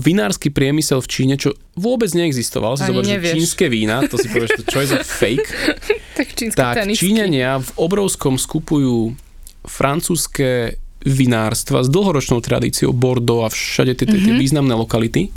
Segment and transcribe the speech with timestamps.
[0.00, 4.64] vinársky priemysel v Číne, čo vôbec neexistoval, si zober, že čínske vína, to si povieš,
[4.64, 5.48] čo je za fake.
[6.18, 9.12] tak tak Číňania v obrovskom skupujú
[9.68, 14.40] francúzske vinárstva s dlhoročnou tradíciou Bordeaux a všade tie, tie, tie mhm.
[14.40, 15.32] významné lokality.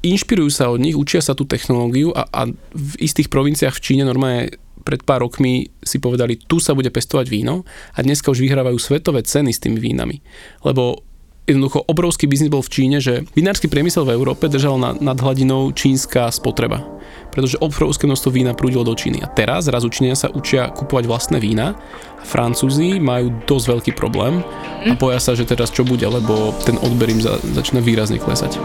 [0.00, 4.02] Inšpirujú sa od nich, učia sa tú technológiu a, a v istých provinciách v Číne
[4.08, 8.80] normálne pred pár rokmi si povedali, tu sa bude pestovať víno a dneska už vyhrávajú
[8.80, 10.24] svetové ceny s tými vínami.
[10.64, 11.04] Lebo
[11.48, 15.72] jednoducho obrovský biznis bol v Číne, že vinársky priemysel v Európe držal na, nad hladinou
[15.72, 19.22] čínska spotreba pretože obrovské množstvo vína prúdilo do Číny.
[19.22, 21.78] A teraz zrazu Číňania sa učia kupovať vlastné vína
[22.18, 24.42] a Francúzi majú dosť veľký problém
[24.84, 28.58] a boja sa, že teraz čo bude, lebo ten odber im za, začína výrazne klesať.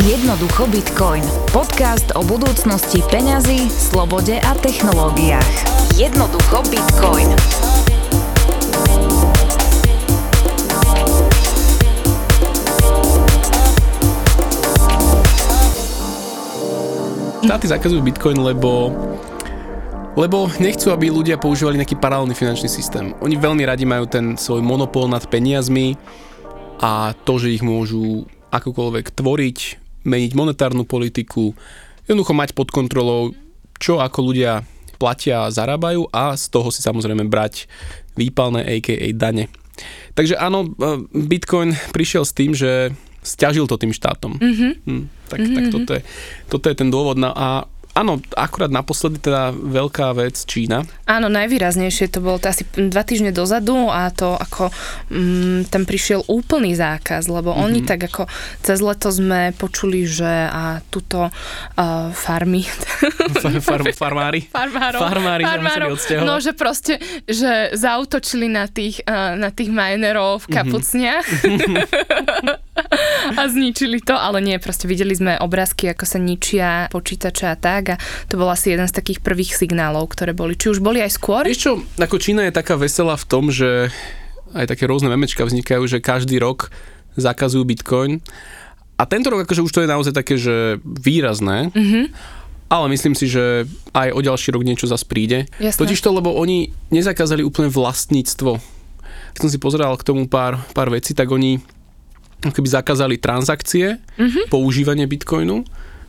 [0.00, 1.22] Jednoducho Bitcoin.
[1.52, 5.54] Podcast o budúcnosti peňazí, slobode a technológiách.
[6.00, 7.36] Jednoducho Bitcoin.
[17.40, 18.92] Štáty zakazujú Bitcoin, lebo
[20.12, 23.16] lebo nechcú, aby ľudia používali nejaký paralelný finančný systém.
[23.24, 25.96] Oni veľmi radi majú ten svoj monopol nad peniazmi
[26.82, 29.58] a to, že ich môžu akokoľvek tvoriť,
[30.04, 31.56] meniť monetárnu politiku,
[32.04, 33.32] jednoducho mať pod kontrolou,
[33.80, 34.60] čo ako ľudia
[35.00, 37.64] platia a zarábajú a z toho si samozrejme brať
[38.20, 39.08] výpalné, a.k.a.
[39.16, 39.48] dane.
[40.12, 40.68] Takže áno,
[41.16, 44.36] Bitcoin prišiel s tým, že stiažil to tým štátom.
[44.36, 44.72] Mm-hmm.
[44.86, 45.56] Hm, tak, mm-hmm.
[45.56, 46.02] tak toto, je,
[46.48, 47.16] toto je ten dôvod.
[47.20, 50.86] No a Áno, akurát naposledy teda veľká vec Čína.
[51.10, 54.70] Áno, najvýraznejšie to bolo to asi dva týždne dozadu a to ako
[55.10, 57.66] mm, tam prišiel úplný zákaz, lebo mm-hmm.
[57.66, 58.30] oni tak ako
[58.62, 62.62] cez leto sme počuli, že a tuto uh, farmy.
[63.40, 64.46] Far, far, farmári.
[64.46, 65.00] Farmárov.
[65.00, 65.96] Farmári farmárov.
[66.22, 70.54] No, že proste, že zautočili na tých, uh, na tých minerov v mhm.
[70.54, 71.26] kapucniach.
[71.26, 72.68] Mm-hmm.
[73.38, 77.94] a zničili to, ale nie, proste videli sme obrázky, ako sa ničia počítače a tak
[77.94, 80.58] a to bol asi jeden z takých prvých signálov, ktoré boli.
[80.58, 81.44] Či už boli aj skôr?
[81.46, 83.92] Vieš čo, ako Čína je taká veselá v tom, že
[84.56, 86.74] aj také rôzne memečka vznikajú, že každý rok
[87.14, 88.22] zakazujú Bitcoin
[89.00, 92.04] a tento rok akože už to je naozaj také, že výrazné, mm-hmm.
[92.68, 93.64] ale myslím si, že
[93.96, 95.48] aj o ďalší rok niečo zase príde.
[95.56, 98.60] Totiž to, lebo oni nezakázali úplne vlastníctvo.
[99.32, 101.64] Keď som si pozeral k tomu pár, pár vecí, tak oni
[102.48, 104.48] keby zakázali transakcie, mm-hmm.
[104.48, 105.60] používanie bitcoinu,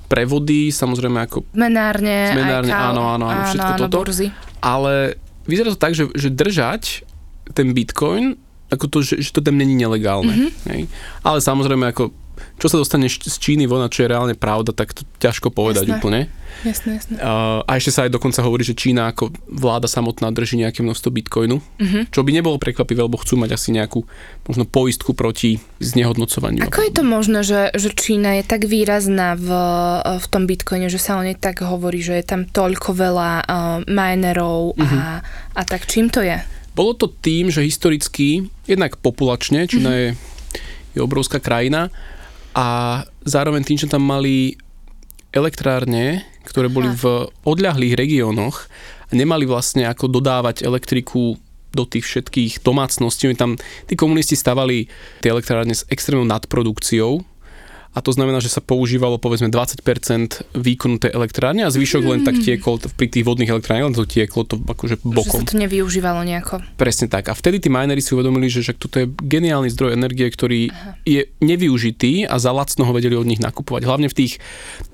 [0.08, 1.48] prevody, samozrejme ako...
[1.56, 3.98] Menárne, Menárne, áno, áno, áno, všetko áno, toto.
[4.08, 4.28] Burzy.
[4.60, 7.08] Ale vyzerá to tak, že, že držať
[7.56, 8.36] ten bitcoin,
[8.72, 10.32] ako to, že, že to tam není nelegálne.
[10.32, 10.72] Mm-hmm.
[10.72, 10.82] Hej?
[11.24, 12.16] Ale samozrejme ako
[12.62, 15.90] čo sa dostane z Číny von a čo je reálne pravda, tak to ťažko povedať
[15.90, 15.98] jasné.
[15.98, 16.20] úplne.
[16.62, 17.16] Jasné, jasné.
[17.18, 21.10] Uh, a ešte sa aj dokonca hovorí, že Čína ako vláda samotná drží nejaké množstvo
[21.10, 22.04] bitcoinu, uh-huh.
[22.14, 24.06] čo by nebolo prekvapivé, lebo chcú mať asi nejakú
[24.46, 26.62] možno poistku proti znehodnocovaniu.
[26.62, 29.50] Ako je to možné, že, že Čína je tak výrazná v,
[30.22, 33.46] v tom bitcoine, že sa o nej tak hovorí, že je tam toľko veľa uh,
[33.90, 35.00] minerov uh-huh.
[35.02, 35.26] a,
[35.58, 36.38] a tak čím to je?
[36.78, 40.04] Bolo to tým, že historicky, jednak populačne, Čína uh-huh.
[40.04, 40.10] je,
[40.94, 41.90] je obrovská krajina,
[42.52, 44.60] a zároveň tým, že tam mali
[45.32, 48.68] elektrárne, ktoré boli v odľahlých regiónoch
[49.08, 51.40] a nemali vlastne ako dodávať elektriku
[51.72, 53.32] do tých všetkých domácností.
[53.40, 53.56] Tam
[53.88, 54.92] tí komunisti stavali
[55.24, 57.24] tie elektrárne s extrémnou nadprodukciou,
[57.92, 62.40] a to znamená, že sa používalo povedzme 20% výkonu tej elektrárne a zvyšok len tak
[62.40, 65.44] tiekol pri tých vodných elektrárniach, len to tieklo to akože bokom.
[65.44, 66.64] Že sa to nevyužívalo nejako.
[66.80, 67.28] Presne tak.
[67.28, 70.96] A vtedy tí minery si uvedomili, že však toto je geniálny zdroj energie, ktorý Aha.
[71.04, 73.84] je nevyužitý a za lacno ho vedeli od nich nakupovať.
[73.84, 74.40] Hlavne v tých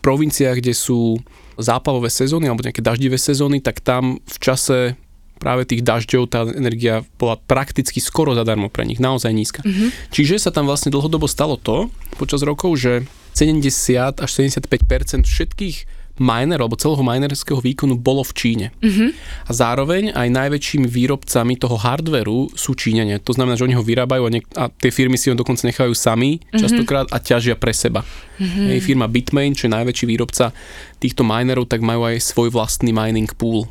[0.01, 1.21] provinciách, kde sú
[1.57, 4.97] záplavové sezóny alebo nejaké daždivé sezóny, tak tam v čase
[5.37, 9.61] práve tých dažďov tá energia bola prakticky skoro zadarmo pre nich, naozaj nízka.
[9.63, 10.11] Mm-hmm.
[10.11, 15.77] Čiže sa tam vlastne dlhodobo stalo to počas rokov, že 70 až 75% všetkých
[16.17, 18.67] miner alebo celého minerského výkonu bolo v Číne.
[18.81, 19.09] Mm-hmm.
[19.47, 23.21] A zároveň aj najväčšími výrobcami toho hardveru sú Číňania.
[23.21, 25.93] To znamená, že oni ho vyrábajú a, niek- a tie firmy si ho dokonca nechajú
[25.93, 26.57] sami mm-hmm.
[26.57, 28.01] častokrát a ťažia pre seba.
[28.41, 28.65] Mm-hmm.
[28.73, 30.51] Hej, firma Bitmain, čo je najväčší výrobca
[30.97, 33.69] týchto minerov, tak majú aj svoj vlastný mining pool.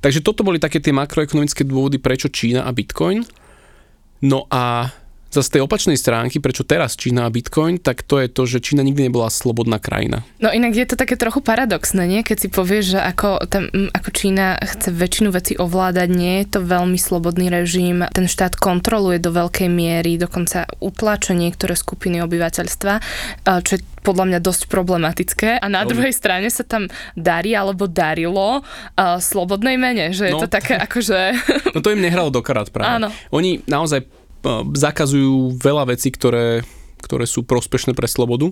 [0.00, 3.24] Takže toto boli také tie makroekonomické dôvody, prečo Čína a Bitcoin.
[4.22, 4.90] No a
[5.40, 8.84] z tej opačnej stránky, prečo teraz Čína a Bitcoin, tak to je to, že Čína
[8.84, 10.22] nikdy nebola slobodná krajina.
[10.38, 12.20] No inak je to také trochu paradoxné, nie?
[12.22, 16.60] Keď si povieš, že ako, tam, ako Čína chce väčšinu veci ovládať, nie je to
[16.62, 22.92] veľmi slobodný režim, ten štát kontroluje do veľkej miery, dokonca utláča niektoré skupiny obyvateľstva,
[23.64, 25.90] čo je podľa mňa dosť problematické a na no.
[25.90, 26.86] druhej strane sa tam
[27.18, 30.46] darí alebo darilo uh, slobodnej mene, že je no.
[30.46, 31.18] to také akože...
[31.74, 33.02] No to im nehralo do karát práve.
[33.02, 33.10] Áno.
[33.34, 34.06] Oni naozaj
[34.74, 36.66] zakazujú veľa vecí, ktoré
[36.96, 38.50] ktoré sú prospešné pre slobodu.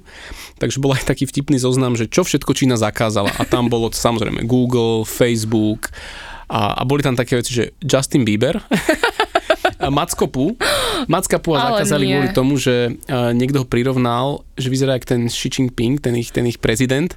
[0.63, 3.35] Takže bol aj taký vtipný zoznam, že čo všetko Čína zakázala.
[3.41, 5.91] A tam bolo samozrejme Google, Facebook
[6.47, 8.61] a, a boli tam také veci, že Justin Bieber,
[9.97, 10.55] Mackopu.
[11.11, 12.95] Mackapu a zakázali kvôli tomu, že
[13.35, 17.17] niekto ho prirovnal, že vyzerá ako ten Xi Jinping, ten ich, ten ich prezident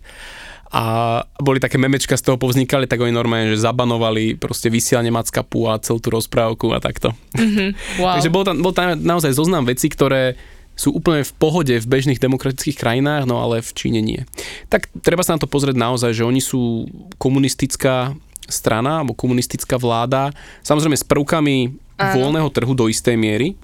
[0.67, 5.71] a boli také memečka z toho povznikali, tak oni normálne, že zabanovali proste vysielanie Mackapu
[5.71, 7.15] a celú tú rozprávku a takto.
[7.39, 7.69] Mm-hmm,
[8.03, 8.19] wow.
[8.19, 10.35] Takže bol tam, bol tam naozaj zoznam vecí, ktoré
[10.77, 14.27] sú úplne v pohode v bežných demokratických krajinách, no ale v Číne nie.
[14.69, 16.85] Tak treba sa na to pozrieť naozaj, že oni sú
[17.17, 18.13] komunistická
[18.45, 20.29] strana alebo komunistická vláda,
[20.61, 21.55] samozrejme s prvkami
[21.97, 22.13] Áno.
[22.21, 23.57] voľného trhu do istej miery,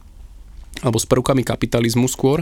[0.81, 2.41] alebo s prvkami kapitalizmu skôr,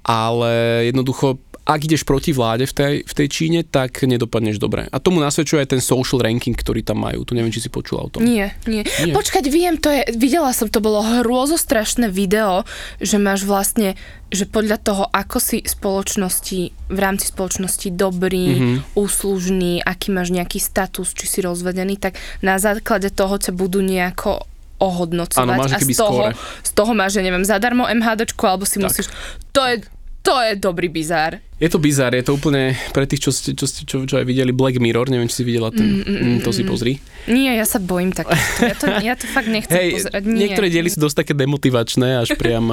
[0.00, 4.84] ale jednoducho ak ideš proti vláde v tej, v tej Číne, tak nedopadneš dobre.
[4.92, 7.24] A tomu nasvedčuje aj ten social ranking, ktorý tam majú.
[7.24, 8.20] Tu neviem, či si počula o tom.
[8.20, 8.84] Nie, nie.
[8.84, 9.16] nie.
[9.16, 12.68] Počkať, viem, to je, videla som, to bolo hrôzostrašné video,
[13.00, 13.96] že máš vlastne,
[14.28, 16.60] že podľa toho, ako si spoločnosti,
[16.92, 18.76] v rámci spoločnosti dobrý, mm-hmm.
[19.00, 24.44] úslužný, aký máš nejaký status, či si rozvedený, tak na základe toho ťa budú nejako
[24.84, 26.22] ohodnocovať Áno, máš a z toho,
[26.60, 28.92] z toho máš, že neviem, zadarmo MHDčko, alebo si tak.
[28.92, 29.08] musíš...
[29.56, 29.86] To je,
[30.24, 31.36] to je dobrý bizár.
[31.60, 34.56] Je to bizár, je to úplne pre tých, čo ste, čo, čo, čo aj videli
[34.56, 36.68] Black Mirror, neviem, či si videla ten, mm, mm, mm, to si mm.
[36.68, 36.92] pozri.
[37.28, 38.32] Nie, ja sa bojím tak.
[38.64, 40.24] Ja to, ja to fakt nechcem hey, pozerať.
[40.24, 40.48] Nie.
[40.48, 42.72] Niektoré diely sú dosť také demotivačné, až priam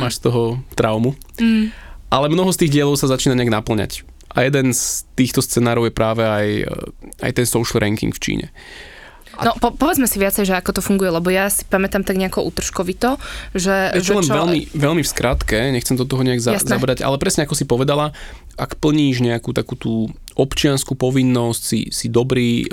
[0.00, 1.12] máš z toho traumu.
[1.36, 1.68] Mm.
[2.08, 4.02] Ale mnoho z tých dielov sa začína nejak naplňať.
[4.32, 6.48] A jeden z týchto scenárov je práve aj,
[7.20, 8.46] aj ten social ranking v Číne.
[9.40, 12.44] No po, povedzme si viacej, že ako to funguje, lebo ja si pamätám tak nejako
[12.44, 13.16] útržkovito,
[13.56, 13.96] že...
[13.96, 14.36] Je to len čo...
[14.36, 18.12] veľmi, veľmi v skratke, nechcem do toho nejak za, zabrať, ale presne ako si povedala,
[18.60, 22.68] ak plníš nejakú takú tú občianskú povinnosť, si, si dobrý,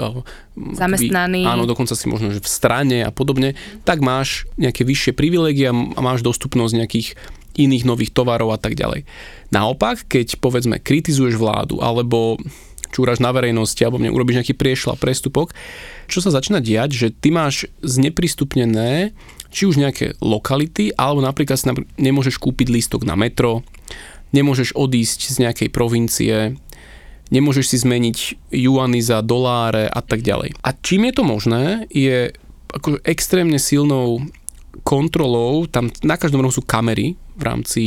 [0.55, 1.47] zamestnaný.
[1.47, 3.55] Vy, áno, dokonca si možno, že v strane a podobne,
[3.87, 7.07] tak máš nejaké vyššie privilegia a máš dostupnosť nejakých
[7.57, 9.03] iných nových tovarov a tak ďalej.
[9.49, 12.37] Naopak, keď povedzme kritizuješ vládu alebo
[12.91, 15.53] čúraš na verejnosti alebo mne urobíš nejaký priešla, prestupok,
[16.07, 19.11] čo sa začína diať, že ty máš zneprístupnené
[19.47, 21.65] či už nejaké lokality, alebo napríklad si
[21.97, 23.63] nemôžeš kúpiť lístok na metro,
[24.35, 26.35] nemôžeš odísť z nejakej provincie,
[27.31, 28.17] nemôžeš si zmeniť
[28.51, 30.55] juany za doláre a tak ďalej.
[30.63, 32.31] A čím je to možné, je
[32.71, 34.27] ako extrémne silnou
[34.83, 37.83] kontrolou, tam na každom rohu sú kamery v rámci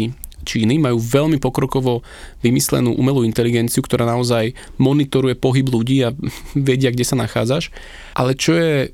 [0.50, 2.02] Číny majú veľmi pokrokovo
[2.43, 6.11] vymyslenú umelú inteligenciu, ktorá naozaj monitoruje pohyb ľudí a
[6.58, 7.70] vedia, kde sa nachádzaš.
[8.19, 8.91] Ale čo je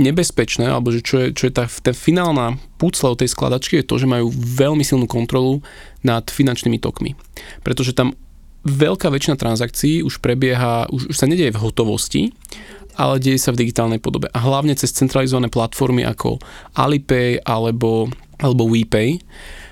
[0.00, 3.86] nebezpečné, alebo že čo je, čo je tá, tá finálna púcla od tej skladačky, je
[3.86, 5.60] to, že majú veľmi silnú kontrolu
[6.00, 7.14] nad finančnými tokmi.
[7.60, 8.16] Pretože tam
[8.64, 12.22] veľká väčšina transakcií už prebieha, už, už sa nedieje v hotovosti,
[12.96, 14.28] ale deje sa v digitálnej podobe.
[14.32, 16.40] A hlavne cez centralizované platformy ako
[16.76, 18.10] Alipay alebo,
[18.40, 19.20] alebo WePay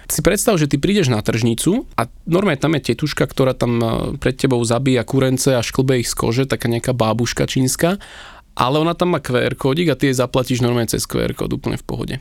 [0.08, 3.86] si predstav, že ty prídeš na tržnicu a normálne tam je tetuška, ktorá tam e,
[4.16, 8.00] pred tebou zabíja kurence a šklbe ich z kože, taká nejaká bábuška čínska,
[8.56, 11.76] ale ona tam má QR kódik a ty jej zaplatíš normálne cez QR kód úplne
[11.76, 12.16] v pohode.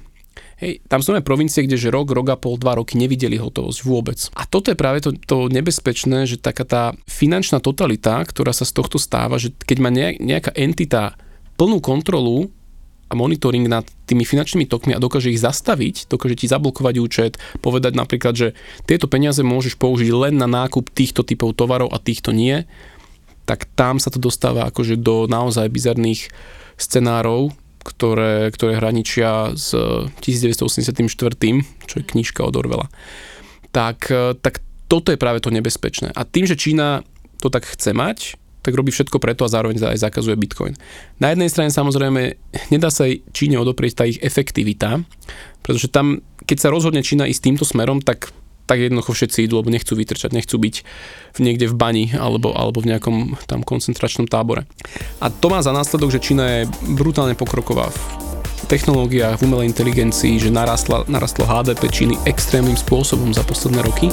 [0.57, 3.79] Hej, tam sú aj provincie, kde že rok, rok a pol, dva roky nevideli hotovosť
[3.85, 4.17] vôbec.
[4.33, 8.73] A toto je práve to, to nebezpečné, že taká tá finančná totalita, ktorá sa z
[8.73, 11.13] tohto stáva, že keď má nejaká entita
[11.61, 12.49] plnú kontrolu
[13.07, 17.33] a monitoring nad tými finančnými tokmi a dokáže ich zastaviť, dokáže ti zablokovať účet,
[17.63, 18.47] povedať napríklad, že
[18.83, 22.67] tieto peniaze môžeš použiť len na nákup týchto typov tovarov a týchto nie,
[23.47, 26.27] tak tam sa to dostáva akože do naozaj bizarných
[26.75, 29.71] scenárov, ktoré, ktoré hraničia s
[30.19, 31.07] 1984,
[31.87, 32.91] čo je knižka od Orwella.
[33.71, 34.11] Tak,
[34.43, 34.59] tak
[34.91, 36.11] toto je práve to nebezpečné.
[36.11, 37.07] A tým, že Čína
[37.39, 38.35] to tak chce mať,
[38.67, 40.75] tak robí všetko preto a zároveň aj zakazuje Bitcoin.
[41.23, 42.35] Na jednej strane samozrejme
[42.67, 44.99] nedá sa aj Číne odoprieť tá ich efektivita,
[45.63, 48.35] pretože tam, keď sa rozhodne Čína ísť týmto smerom, tak
[48.67, 50.75] tak jednoducho všetci idú, lebo nechcú vytrčať, nechcú byť
[51.33, 54.67] v niekde v bani alebo, alebo v nejakom tam koncentračnom tábore.
[55.23, 56.61] A to má za následok, že Čína je
[56.99, 57.99] brutálne pokroková v
[58.67, 64.11] technológiách, v umelej inteligencii, že narastla, narastlo HDP Číny extrémnym spôsobom za posledné roky.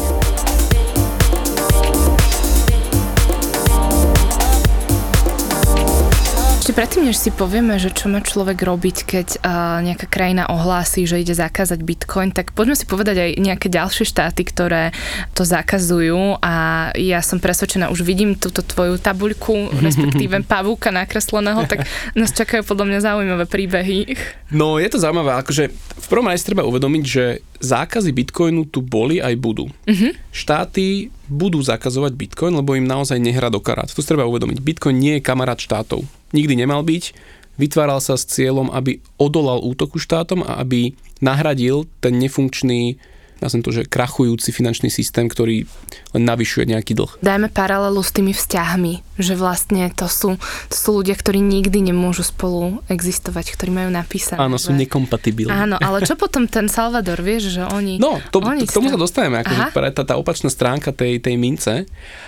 [6.64, 11.04] Ešte predtým, než si povieme, že čo má človek robiť, keď uh, nejaká krajina ohlási,
[11.04, 14.96] že ide zakázať bitcoin, tak poďme si povedať aj nejaké ďalšie štáty, ktoré
[15.36, 21.84] to zakazujú a ja som presvedčená, už vidím túto tvoju tabuľku, respektíve pavúka nakresleného, tak
[22.16, 24.16] nás čakajú podľa mňa zaujímavé príbehy.
[24.48, 29.18] No je to zaujímavé, akože v prvom rade treba uvedomiť, že zákazy bitcoinu tu boli
[29.24, 29.72] aj budú.
[29.88, 30.12] Uh-huh.
[30.30, 33.88] Štáty budú zakazovať bitcoin, lebo im naozaj nehrá do karát.
[33.88, 34.60] Si treba uvedomiť.
[34.60, 36.04] Bitcoin nie je kamarát štátov
[36.34, 37.14] nikdy nemal byť.
[37.54, 42.98] Vytváral sa s cieľom, aby odolal útoku štátom a aby nahradil ten nefunkčný
[43.44, 45.68] nazvem to, že krachujúci finančný systém, ktorý
[46.16, 47.20] len navyšuje nejaký dlh.
[47.20, 50.40] Dajme paralelu s tými vzťahmi, že vlastne to sú,
[50.72, 54.40] to sú ľudia, ktorí nikdy nemôžu spolu existovať, ktorí majú napísané.
[54.40, 55.52] Áno, sú nekompatibilní.
[55.52, 58.00] Áno, ale čo potom ten Salvador, vieš, že oni...
[58.00, 61.84] No, to, oni k tomu sa dostaneme, akože tá, tá opačná stránka tej, tej mince.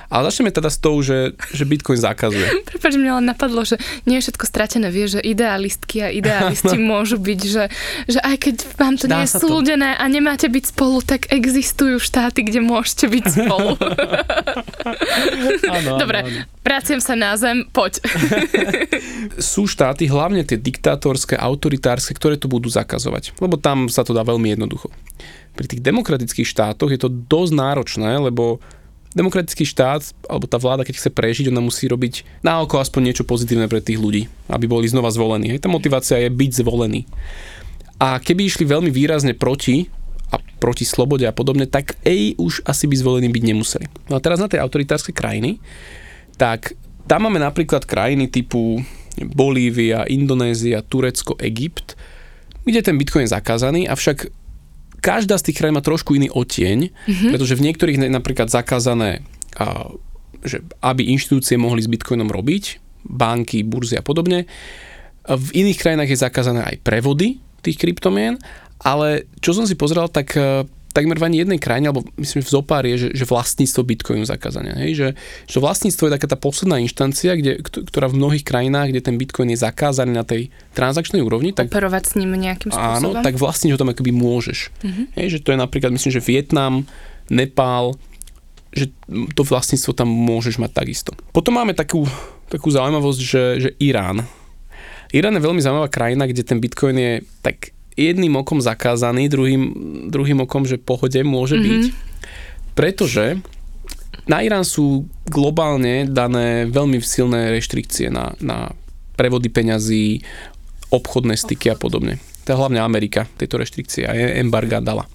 [0.07, 2.47] Ale začneme teda s tou, že, že Bitcoin zakazuje.
[2.71, 7.19] Prepač, mňa len napadlo, že nie je všetko stratené, vieš, že idealistky a idealisti môžu
[7.19, 7.65] byť, že,
[8.07, 9.51] že aj keď vám to Dá nie je sa to.
[9.51, 13.79] súdené a nemáte byť spolu, tak existujú štáty, kde môžete byť spolu.
[15.71, 18.03] Áno, Dobre, vraciam sa na zem, poď.
[19.39, 23.39] Sú štáty, hlavne tie diktátorské, autoritárske, ktoré to budú zakazovať.
[23.39, 24.91] Lebo tam sa to dá veľmi jednoducho.
[25.55, 28.59] Pri tých demokratických štátoch je to dosť náročné, lebo
[29.17, 33.25] demokratický štát, alebo tá vláda, keď chce prežiť, ona musí robiť na oko aspoň niečo
[33.25, 35.57] pozitívne pre tých ľudí, aby boli znova zvolení.
[35.57, 37.09] Hej, tá motivácia je byť zvolený.
[37.97, 39.89] A keby išli veľmi výrazne proti
[40.33, 43.87] a proti slobode a podobne, tak ej, už asi by zvolení byť nemuseli.
[44.11, 45.63] No a teraz na tej autoritárske krajiny,
[46.35, 46.75] tak
[47.07, 48.83] tam máme napríklad krajiny typu
[49.17, 51.95] Bolívia, Indonézia, Turecko, Egypt,
[52.67, 54.29] kde ten Bitcoin je zakázaný, avšak
[54.99, 57.31] každá z tých krajín má trošku iný odtieň, mm-hmm.
[57.31, 59.23] pretože v niektorých je napríklad zakázané,
[59.55, 59.95] a,
[60.43, 64.51] že aby inštitúcie mohli s Bitcoinom robiť, banky, burzy a podobne.
[65.27, 68.35] V iných krajinách je zakázané aj prevody tých kryptomien,
[68.81, 70.65] ale čo som si pozeral, tak e,
[70.97, 74.25] takmer v ani jednej krajine, alebo myslím, že v zopár je, že, že vlastníctvo Bitcoinu
[74.25, 74.73] zakázané.
[74.81, 74.91] Hej?
[74.97, 75.09] Že,
[75.45, 79.53] že vlastníctvo je taká tá posledná inštancia, kde, ktorá v mnohých krajinách, kde ten Bitcoin
[79.53, 83.21] je zakázaný na tej transakčnej úrovni, tak Operovať s ním nejakým spôsobom?
[83.21, 84.73] Áno, tak vlastne ho tam akoby môžeš.
[84.81, 85.05] Uh-huh.
[85.21, 86.89] Hej, že to je napríklad, myslím, že Vietnam,
[87.29, 87.99] Nepál,
[88.73, 88.89] že
[89.37, 91.11] to vlastníctvo tam môžeš mať takisto.
[91.35, 92.09] Potom máme takú,
[92.49, 94.25] takú zaujímavosť, že, že Irán.
[95.13, 97.13] Irán je veľmi zaujímavá krajina, kde ten Bitcoin je
[97.45, 99.63] tak jedným okom zakázaný, druhým,
[100.13, 101.67] druhým okom, že pohode môže mm-hmm.
[101.67, 101.85] byť.
[102.77, 103.41] Pretože
[104.29, 108.77] na Irán sú globálne dané veľmi silné reštrikcie na, na
[109.17, 110.21] prevody peňazí,
[110.93, 112.21] obchodné styky a podobne.
[112.47, 115.09] To je hlavne Amerika, tieto reštrikcie a embarga dala.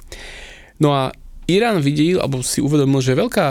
[0.82, 1.14] No a
[1.48, 3.48] Irán videl, alebo si uvedomil, že veľká,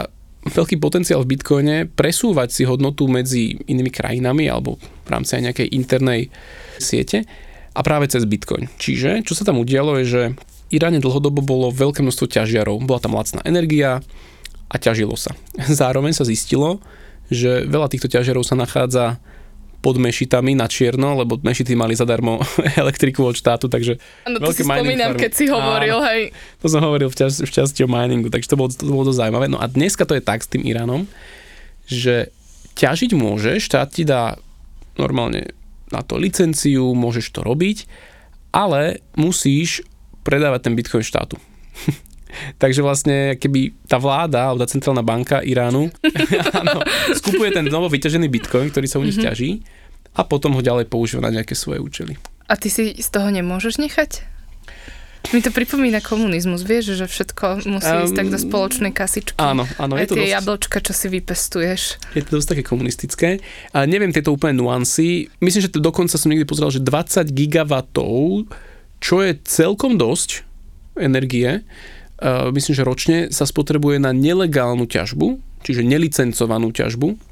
[0.51, 5.69] veľký potenciál v Bitcoine presúvať si hodnotu medzi inými krajinami alebo v rámci aj nejakej
[5.77, 6.33] internej
[6.81, 7.29] siete
[7.75, 8.67] a práve cez Bitcoin.
[8.79, 10.23] Čiže, čo sa tam udialo je, že
[10.71, 13.99] Iráne dlhodobo bolo veľké množstvo ťažiarov, bola tam lacná energia
[14.71, 15.35] a ťažilo sa.
[15.83, 16.79] Zároveň sa zistilo,
[17.27, 19.19] že veľa týchto ťažiarov sa nachádza
[19.81, 22.39] pod mešitami na čierno, lebo mešity mali zadarmo
[22.83, 23.97] elektriku od štátu, takže
[24.29, 26.37] No to si spomínam, keď si hovoril, Áno, hej.
[26.61, 29.27] To som hovoril v, čas, v časti o miningu, takže to bolo, to bolo dosť
[29.27, 29.47] zaujímavé.
[29.49, 31.09] No a dneska to je tak s tým Iránom,
[31.89, 32.29] že
[32.77, 34.37] ťažiť môže, štát ti dá
[35.01, 35.57] normálne
[35.91, 37.87] na to licenciu, môžeš to robiť,
[38.51, 39.83] ale musíš
[40.23, 41.39] predávať ten bitcoin štátu.
[42.63, 45.91] Takže vlastne, keby tá vláda, alebo tá centrálna banka Iránu
[46.63, 46.87] áno,
[47.19, 49.31] skupuje ten novo vyťažený bitcoin, ktorý sa u nich mm-hmm.
[49.35, 49.51] ťaží
[50.15, 52.15] a potom ho ďalej používa na nejaké svoje účely.
[52.51, 54.27] A ty si z toho nemôžeš nechať?
[55.31, 59.39] Mi to pripomína komunizmus, vieš, že všetko musí um, ísť tak do spoločnej kasičky.
[59.39, 59.95] Áno, áno.
[59.95, 61.81] Aj je to tie dosť, jablčka, čo si vypestuješ.
[62.19, 63.29] Je to dosť také komunistické.
[63.71, 65.31] A neviem tieto úplne nuancy.
[65.39, 68.49] Myslím, že to dokonca som niekde pozeral, že 20 gigawatov,
[68.99, 70.43] čo je celkom dosť
[70.99, 77.30] energie, uh, myslím, že ročne sa spotrebuje na nelegálnu ťažbu, čiže nelicencovanú ťažbu.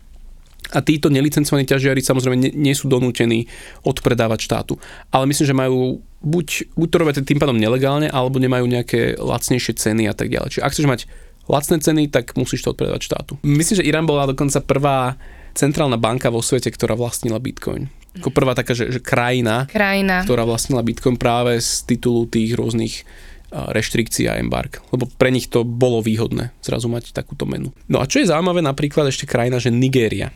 [0.72, 3.48] A títo nelicencovaní ťažiari samozrejme nie, nie sú donútení
[3.88, 4.76] odpredávať štátu.
[5.08, 9.80] Ale myslím, že majú buď, buď to robia tým pádom nelegálne, alebo nemajú nejaké lacnejšie
[9.80, 10.58] ceny a tak ďalej.
[10.58, 11.00] Čiže ak chceš mať
[11.48, 13.32] lacné ceny, tak musíš to odpredávať štátu.
[13.40, 15.16] Myslím, že Irán bola dokonca prvá
[15.56, 17.88] centrálna banka vo svete, ktorá vlastnila Bitcoin.
[18.18, 20.26] Ako prvá taká, že, že krajina, Krajina.
[20.26, 23.06] ktorá vlastnila Bitcoin práve z titulu tých rôznych
[23.48, 24.84] reštrikcií a embark.
[24.92, 27.72] Lebo pre nich to bolo výhodné zrazu mať takúto menu.
[27.88, 30.28] No a čo je zaujímavé, napríklad ešte krajina, že Nigéria.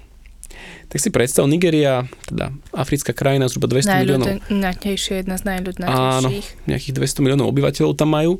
[0.92, 4.28] Tak si predstav, Nigeria, teda africká krajina, zhruba 200 miliónov.
[4.52, 6.68] Najľudnejšie, jedna z Áno, najľudnejších.
[6.68, 8.36] nejakých 200 miliónov obyvateľov tam majú.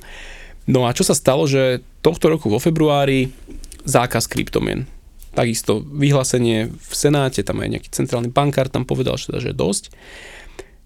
[0.69, 3.33] No a čo sa stalo, že tohto roku vo februári
[3.89, 4.85] zákaz kryptomien.
[5.33, 9.57] Takisto vyhlásenie v Senáte, tam aj nejaký centrálny bankár tam povedal, že, teda, že je
[9.57, 9.85] dosť.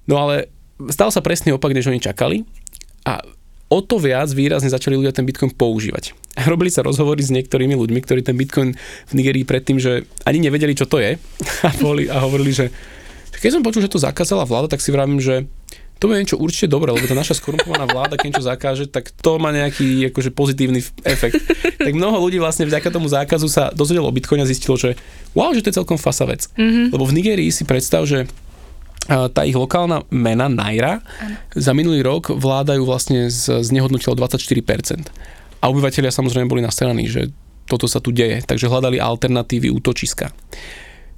[0.06, 0.54] No ale
[0.94, 2.46] stal sa presný opak, než oni čakali
[3.02, 3.26] a
[3.66, 6.14] o to viac výrazne začali ľudia ten Bitcoin používať.
[6.52, 8.74] Robili sa rozhovory s niektorými ľuďmi, ktorí ten Bitcoin
[9.10, 11.18] v Nigerii predtým, že ani nevedeli, čo to je
[11.66, 12.70] a, boli, a hovorili, že
[13.36, 15.44] keď som počul, že to zakázala vláda, tak si vravím, že
[15.96, 19.40] to je niečo určite dobré, lebo tá naša skorumpovaná vláda, keď niečo zakáže, tak to
[19.40, 21.40] má nejaký akože pozitívny efekt.
[21.80, 24.92] Tak mnoho ľudí vlastne vďaka tomu zákazu sa dozvedelo o Bitcoine a zistilo, že
[25.32, 26.52] wow, že to je celkom fasa vec.
[26.52, 26.92] Mm-hmm.
[26.92, 28.28] Lebo v Nigerii si predstav, že
[29.06, 30.98] tá ich lokálna mena Naira
[31.54, 35.06] za minulý rok vládajú vlastne z, znehodnotilo 24%.
[35.62, 37.30] A obyvateľia samozrejme boli nastrananí, že
[37.66, 40.30] toto sa tu deje, takže hľadali alternatívy útočiska.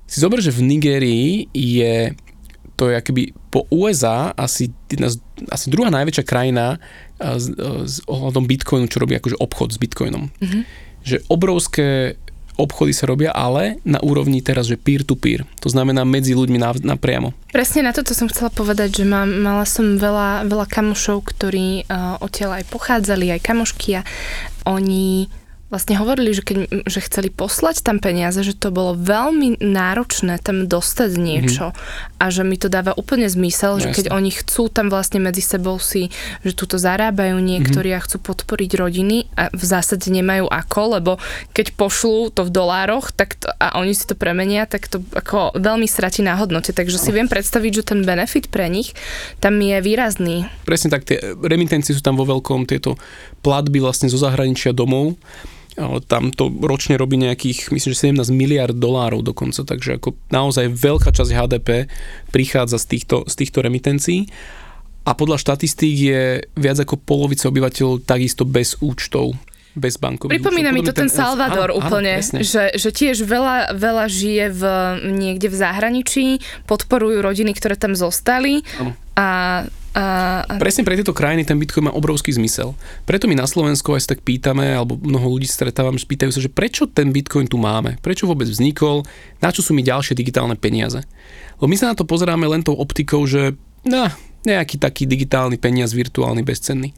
[0.09, 2.17] Si zober, že v Nigérii je
[2.79, 4.71] to je akoby po USA asi,
[5.51, 6.79] asi druhá najväčšia krajina
[7.19, 7.51] s,
[7.83, 10.31] s ohľadom Bitcoinu, čo robí akože obchod s Bitcoinom.
[10.31, 10.63] Mm-hmm.
[11.03, 12.15] Že obrovské
[12.59, 15.47] obchody sa robia, ale na úrovni teraz, že peer-to-peer.
[15.63, 17.31] To znamená medzi ľuďmi napriamo.
[17.55, 22.19] Presne na toto som chcela povedať, že mám, mala som veľa, veľa kamošov, ktorí uh,
[22.19, 24.03] odtiaľ aj pochádzali, aj kamošky a
[24.67, 25.31] oni
[25.69, 30.65] vlastne hovorili, že, keď, že chceli poslať tam peniaze, že to bolo veľmi náročné tam
[30.65, 32.21] dostať niečo mm-hmm.
[32.21, 35.45] a že mi to dáva úplne zmysel, no, že keď oni chcú tam vlastne medzi
[35.45, 36.09] sebou si,
[36.41, 38.01] že tuto zarábajú niektorí mm-hmm.
[38.01, 41.13] a chcú podporiť rodiny a v zásade nemajú ako, lebo
[41.53, 45.53] keď pošlú to v dolároch tak to, a oni si to premenia, tak to ako
[45.53, 46.73] veľmi stratí na hodnote.
[46.73, 48.97] Takže si viem predstaviť, že ten benefit pre nich
[49.45, 50.49] tam je výrazný.
[50.65, 52.97] Presne tak, tie remitencie sú tam vo veľkom, tieto
[53.45, 55.21] platby vlastne zo zahraničia domov
[56.11, 61.15] tam to ročne robí nejakých, myslím, že 17 miliard dolárov dokonca, takže ako naozaj veľká
[61.15, 61.69] časť HDP
[62.35, 64.27] prichádza z týchto, z týchto remitencií.
[65.07, 66.23] A podľa štatistík je
[66.59, 69.39] viac ako polovica obyvateľov takisto bez účtov
[69.79, 73.79] bez bankových Pripomína mi to ten, ten Salvador áno, úplne, áno, že, že tiež veľa,
[73.79, 74.63] veľa žije v,
[75.15, 76.27] niekde v zahraničí,
[76.67, 78.99] podporujú rodiny, ktoré tam zostali áno.
[79.15, 79.27] a
[79.99, 80.05] a,
[80.47, 80.53] a...
[80.63, 82.79] Presne pre tieto krajiny ten Bitcoin má obrovský zmysel.
[83.03, 86.47] Preto my na Slovensku aj sa tak pýtame, alebo mnoho ľudí stretávam, spýtajú sa, že
[86.47, 89.03] prečo ten Bitcoin tu máme, prečo vôbec vznikol,
[89.43, 91.03] na čo sú mi ďalšie digitálne peniaze.
[91.59, 94.07] Lebo my sa na to pozeráme len tou optikou, že no,
[94.47, 96.95] nejaký taký digitálny peniaz, virtuálny, bezcenný.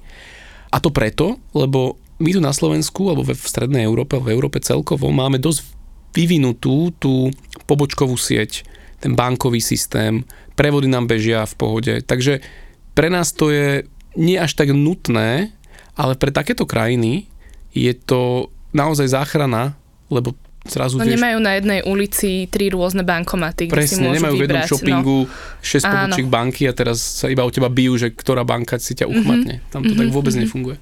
[0.68, 5.08] A to preto, lebo my tu na Slovensku, alebo v strednej Európe, v Európe celkovo,
[5.08, 5.64] máme dosť
[6.12, 7.32] vyvinutú tú
[7.64, 8.68] pobočkovú sieť,
[9.00, 11.94] ten bankový systém, prevody nám bežia v pohode.
[12.04, 12.44] Takže
[12.94, 13.86] pre nás to je
[14.18, 15.54] nie až tak nutné,
[15.94, 17.30] ale pre takéto krajiny
[17.70, 19.78] je to naozaj záchrana,
[20.10, 20.34] lebo
[20.66, 21.16] zrazu no, vieš...
[21.16, 24.70] nemajú na jednej ulici tri rôzne bankomaty, kde Presne, si môžu nemajú vybrať, v jednom
[24.70, 25.32] shoppingu no.
[25.62, 29.06] 6 pobočiek banky a teraz sa iba o teba bijú, že ktorá banka si ťa
[29.08, 29.12] mhm.
[29.14, 29.54] uchmatne.
[29.60, 29.72] Mm-hmm.
[29.72, 30.00] Tam to mm-hmm.
[30.04, 30.50] tak vôbec mm-hmm.
[30.50, 30.76] nefunguje.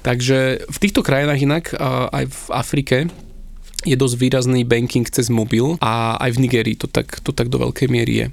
[0.00, 1.64] Takže v týchto krajinách inak,
[2.08, 2.96] aj v Afrike,
[3.84, 7.60] je dosť výrazný banking cez mobil a aj v Nigerii to tak, to tak do
[7.60, 8.26] veľkej miery je.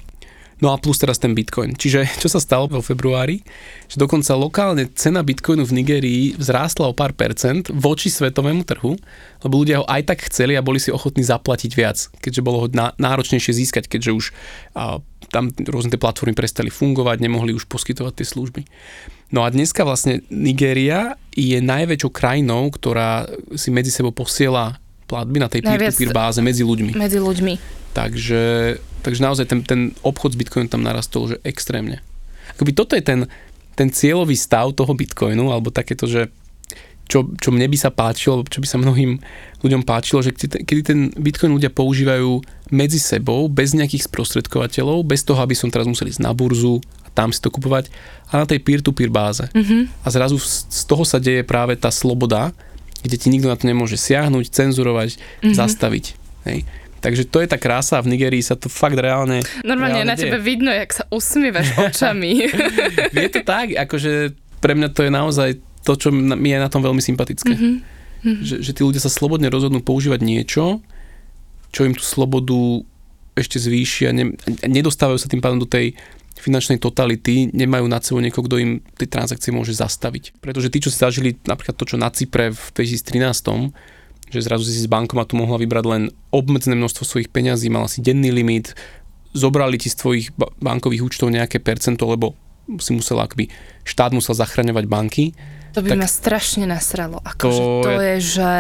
[0.58, 1.78] No a plus teraz ten Bitcoin.
[1.78, 3.46] Čiže čo sa stalo vo februári?
[3.94, 8.98] Že dokonca lokálne cena Bitcoinu v Nigerii vzrástla o pár percent voči svetovému trhu,
[9.46, 12.68] lebo ľudia ho aj tak chceli a boli si ochotní zaplatiť viac, keďže bolo ho
[12.98, 14.26] náročnejšie získať, keďže už
[14.74, 14.98] a,
[15.30, 18.62] tam rôzne tie platformy prestali fungovať, nemohli už poskytovať tie služby.
[19.30, 25.48] No a dneska vlastne Nigéria je najväčšou krajinou, ktorá si medzi sebou posiela platby na
[25.52, 26.98] tej peer-to-peer báze medzi ľuďmi.
[26.98, 27.54] Medzi ľuďmi.
[27.94, 28.42] Takže
[29.06, 32.02] Takže naozaj ten, ten obchod s Bitcoinom tam narastol, že extrémne.
[32.54, 33.30] Akoby toto je ten,
[33.78, 36.34] ten cieľový stav toho Bitcoinu, alebo takéto, že
[37.08, 39.16] čo, čo mne by sa páčilo, čo by sa mnohým
[39.64, 42.44] ľuďom páčilo, že kedy ten Bitcoin ľudia používajú
[42.76, 47.10] medzi sebou, bez nejakých sprostredkovateľov, bez toho, aby som teraz musel ísť na burzu a
[47.16, 47.88] tam si to kupovať,
[48.28, 49.48] a na tej peer-to-peer báze.
[49.56, 50.04] Mm-hmm.
[50.04, 52.52] A zrazu z toho sa deje práve tá sloboda,
[53.08, 55.56] kde ti nikto na to nemôže siahnuť, cenzurovať, mm-hmm.
[55.56, 56.06] zastaviť.
[56.44, 56.68] Hej.
[56.98, 60.30] Takže to je tá krása v Nigerii sa to fakt reálne Normálne reálne na deje.
[60.30, 62.50] tebe vidno, jak sa usmievaš očami.
[63.26, 65.50] je to tak, akože pre mňa to je naozaj
[65.86, 67.54] to, čo mi je na tom veľmi sympatické.
[67.54, 67.76] Mm-hmm.
[68.44, 70.84] Že, že tí ľudia sa slobodne rozhodnú používať niečo,
[71.72, 72.84] čo im tú slobodu
[73.38, 74.34] ešte zvýši a ne,
[74.66, 75.94] nedostávajú sa tým pádom do tej
[76.38, 80.38] finančnej totality, nemajú nad sebou niekoho, kto im tie transakcie môže zastaviť.
[80.38, 83.74] Pretože tí, čo si zažili napríklad to, čo na Cypre v 2013
[84.28, 88.32] že zrazu si z bankomatu mohla vybrať len obmedzené množstvo svojich peňazí, mala si denný
[88.36, 88.76] limit,
[89.32, 90.26] zobrali ti z tvojich
[90.60, 92.36] bankových účtov nejaké percento, lebo
[92.80, 93.48] si musela, akby
[93.88, 95.26] štát musel zachraňovať banky.
[95.72, 97.22] To by tak ma strašne nasralo.
[97.22, 98.52] Ako, to, to je, je, že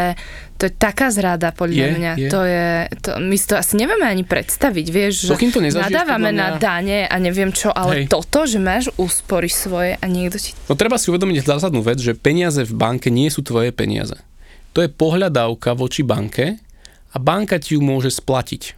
[0.61, 2.13] to je taká zrada podľa je, mňa.
[2.13, 2.29] Je.
[2.29, 2.67] To je,
[3.01, 6.37] to, my si to asi nevieme ani predstaviť, vieš, že to nadávame mňa...
[6.37, 8.13] na dane a neviem čo, ale Hej.
[8.13, 10.53] toto, že máš úspory svoje a niekto ti...
[10.69, 14.21] No treba si uvedomiť zásadnú vec, že peniaze v banke nie sú tvoje peniaze.
[14.77, 16.61] To je pohľadávka voči banke
[17.09, 18.77] a banka ti ju môže splatiť.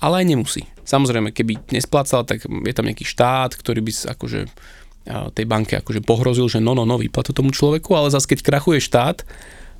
[0.00, 0.64] Ale aj nemusí.
[0.88, 4.48] Samozrejme, keby nesplácal, tak je tam nejaký štát, ktorý by akože
[5.06, 8.82] tej banke akože pohrozil, že no, no, no, vyplatu tomu človeku, ale zase keď krachuje
[8.82, 9.22] štát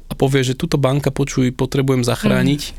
[0.07, 2.75] a povie, že túto banka počuj, potrebujem zachrániť, mm.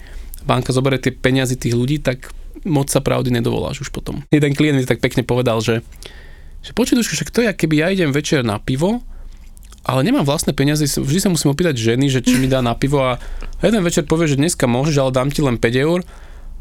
[0.48, 2.32] banka zoberie tie peniazy tých ľudí, tak
[2.64, 4.24] moc sa pravdy nedovoláš už potom.
[4.32, 5.84] Jeden klient mi tak pekne povedal, že,
[6.64, 9.04] že počuj, však to je, keby ja idem večer na pivo
[9.88, 13.00] ale nemám vlastné peniaze, vždy sa musím opýtať ženy, že či mi dá na pivo
[13.00, 13.16] a
[13.64, 16.04] jeden večer povie, že dneska môžeš, ale dám ti len 5 eur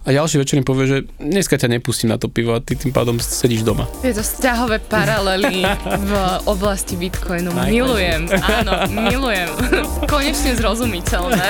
[0.07, 2.95] a ďalší večer mi povie, že dneska ťa nepustím na to pivo a ty tým
[2.95, 3.91] pádom sedíš doma.
[4.07, 6.13] Je to vzťahové paralely v
[6.47, 7.51] oblasti Bitcoinu.
[7.67, 9.51] Milujem, áno, milujem.
[10.15, 11.47] Konečne zrozumiteľné.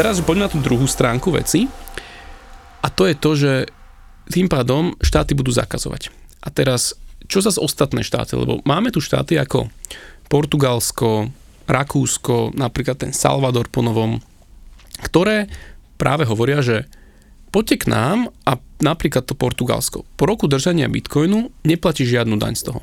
[0.00, 1.68] Teraz poďme na tú druhú stránku veci
[2.80, 3.52] a to je to, že
[4.30, 6.14] tým pádom štáty budú zakazovať.
[6.40, 6.96] A teraz,
[7.28, 8.38] čo sa z ostatné štáty?
[8.38, 9.68] Lebo máme tu štáty ako
[10.30, 11.28] Portugalsko,
[11.70, 14.18] Rakúsko, napríklad ten Salvador po novom,
[15.06, 15.46] ktoré
[16.00, 16.90] práve hovoria, že
[17.54, 20.02] poďte k nám a napríklad to Portugalsko.
[20.18, 22.80] Po roku držania Bitcoinu neplatí žiadnu daň z toho.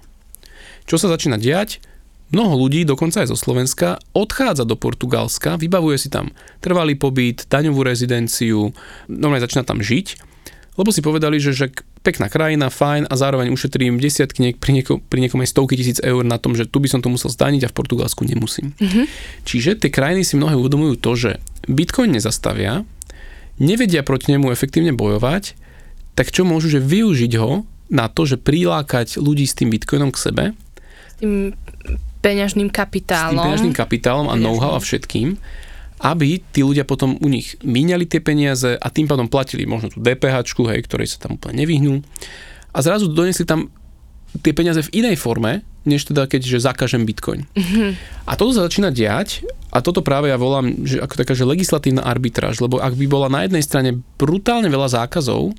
[0.88, 1.84] Čo sa začína diať?
[2.28, 7.88] Mnoho ľudí, dokonca aj zo Slovenska, odchádza do Portugalska, vybavuje si tam trvalý pobyt, daňovú
[7.88, 8.76] rezidenciu,
[9.08, 10.20] normálne začína tam žiť,
[10.78, 11.74] lebo si povedali, že, že
[12.06, 15.98] pekná krajina, fajn a zároveň ušetrím desiatky, niek- pri, nieko- pri niekom aj stovky tisíc
[16.00, 18.78] eur na tom, že tu by som to musel zdaniť a v Portugalsku nemusím.
[18.78, 19.06] Mm-hmm.
[19.44, 21.32] Čiže tie krajiny si mnohé uvedomujú to, že
[21.66, 22.86] Bitcoin nezastavia,
[23.58, 25.58] nevedia proti nemu efektívne bojovať,
[26.14, 30.22] tak čo môžu, že využiť ho na to, že prilákať ľudí s tým Bitcoinom k
[30.22, 30.44] sebe.
[31.18, 31.58] Tým
[32.22, 33.34] peňažným kapitálom.
[33.34, 35.42] S tým peňažným kapitálom a know-how a všetkým
[35.98, 39.98] aby tí ľudia potom u nich míňali tie peniaze a tým pádom platili možno tú
[39.98, 42.06] DPH, hej, ktorej sa tam úplne nevyhnú.
[42.74, 43.74] A zrazu donesli tam
[44.46, 47.48] tie peniaze v inej forme, než teda keď že zakážem Bitcoin.
[47.56, 47.90] Mm-hmm.
[48.28, 52.04] A toto sa začína diať a toto práve ja volám že ako taká, že legislatívna
[52.04, 55.56] arbitráž, lebo ak by bola na jednej strane brutálne veľa zákazov,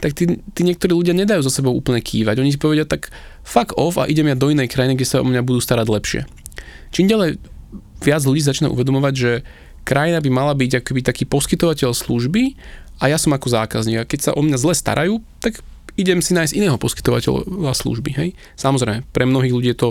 [0.00, 2.40] tak tí, tí niektorí ľudia nedajú za sebou úplne kývať.
[2.40, 3.12] Oni si povedia tak
[3.44, 6.20] fuck off a idem ja do inej krajiny, kde sa o mňa budú starať lepšie.
[6.90, 7.30] Čím ďalej
[8.00, 9.32] viac ľudí začína uvedomovať, že
[9.84, 12.54] krajina by mala byť akoby taký poskytovateľ služby
[13.00, 14.04] a ja som ako zákazník.
[14.04, 15.60] A keď sa o mňa zle starajú, tak
[15.96, 18.10] idem si nájsť iného poskytovateľa služby.
[18.16, 18.28] Hej?
[18.56, 19.90] Samozrejme, pre mnohých ľudí je to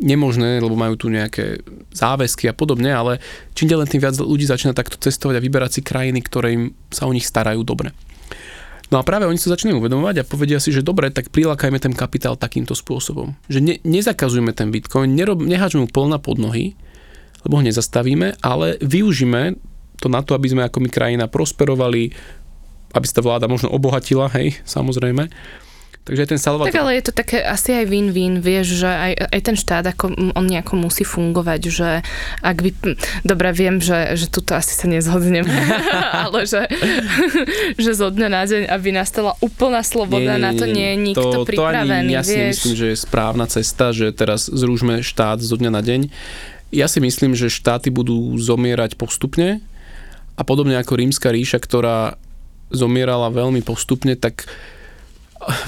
[0.00, 1.60] nemožné, lebo majú tu nejaké
[1.92, 3.20] záväzky a podobne, ale
[3.52, 7.04] čím ďalej tým viac ľudí začína takto cestovať a vyberať si krajiny, ktoré im sa
[7.04, 7.92] o nich starajú dobre.
[8.90, 11.94] No a práve oni sa začínajú uvedomovať a povedia si, že dobre, tak prilákajme ten
[11.94, 13.38] kapitál takýmto spôsobom.
[13.46, 16.74] Že ne, nezakazujme ten bitcoin, nerob, neháčme mu polna pod nohy,
[17.46, 19.56] lebo ho nezastavíme, ale využíme
[20.00, 22.12] to na to, aby sme ako my krajina prosperovali,
[22.96, 25.28] aby sa tá vláda možno obohatila, hej, samozrejme.
[26.00, 26.72] Takže aj ten Salvador...
[26.72, 30.32] Tak ale je to také asi aj win-win, vieš, že aj, aj ten štát, ako
[30.32, 31.88] on nejako musí fungovať, že
[32.40, 32.70] ak by...
[33.20, 35.52] Dobre, viem, že, že tuto asi sa nezhodneme,
[36.24, 36.66] ale že,
[37.84, 40.88] že zo dňa na deň, aby nastala úplná sloboda, nie, nie, nie, na to nie
[40.88, 42.48] je nikto to, pripravený, to ani ja si vieš.
[42.58, 46.00] myslím, že je správna cesta, že teraz zrúžme štát zo dňa na deň
[46.70, 49.62] ja si myslím, že štáty budú zomierať postupne
[50.38, 52.16] a podobne ako rímska ríša, ktorá
[52.70, 54.46] zomierala veľmi postupne, tak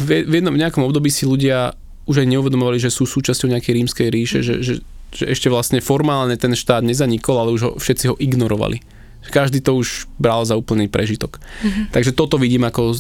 [0.03, 1.75] v jednom v nejakom období si ľudia
[2.07, 4.75] už aj neuvedomovali, že sú súčasťou nejakej rímskej ríše, že, že,
[5.15, 8.83] že ešte vlastne formálne ten štát nezanikol, ale už ho, všetci ho ignorovali.
[9.23, 11.38] Každý to už bral za úplný prežitok.
[11.38, 11.85] Mm-hmm.
[11.95, 12.99] Takže toto vidím ako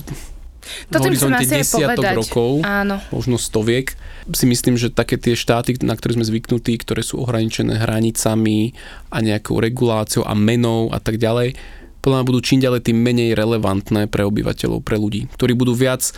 [0.88, 3.02] to v horizonte desiatok rokov, Áno.
[3.10, 3.94] možno stoviek,
[4.30, 8.70] si myslím, že také tie štáty, na ktoré sme zvyknutí, ktoré sú ohraničené hranicami
[9.10, 11.58] a nejakou reguláciou a menou a tak ďalej,
[12.02, 16.10] podľa mňa budú čím ďalej tým menej relevantné pre obyvateľov, pre ľudí, ktorí budú viac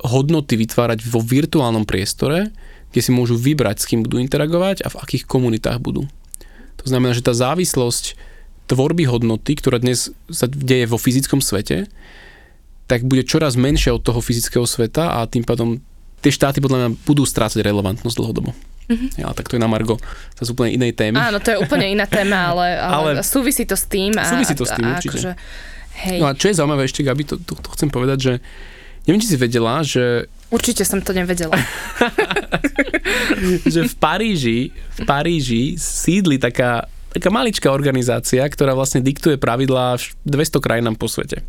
[0.00, 2.54] hodnoty vytvárať vo virtuálnom priestore,
[2.90, 6.06] kde si môžu vybrať, s kým budú interagovať a v akých komunitách budú.
[6.82, 8.16] To znamená, že tá závislosť
[8.70, 11.90] tvorby hodnoty, ktorá dnes sa deje vo fyzickom svete,
[12.90, 15.78] tak bude čoraz menšia od toho fyzického sveta a tým pádom
[16.18, 18.50] tie štáty podľa mňa budú strácať relevantnosť dlhodobo.
[18.90, 19.22] Mm-hmm.
[19.22, 20.02] Ja, tak to je na Margo
[20.34, 21.22] z úplne inej témy.
[21.22, 24.18] Áno, to je úplne iná téma, ale, ale, ale súvisí to s tým.
[24.18, 25.14] A, súvisí to s tým, a, určite.
[25.14, 25.32] Akože,
[26.10, 26.18] hej.
[26.18, 28.32] No a čo je zaujímavé ešte, Gabi, to, to, to chcem povedať, že
[29.06, 30.26] neviem, či si vedela, že...
[30.50, 31.54] Určite som to nevedela.
[33.70, 40.58] že v Paríži, v Paríži sídli taká, taká maličká organizácia, ktorá vlastne diktuje pravidlá 200
[40.58, 41.46] krajinám po svete.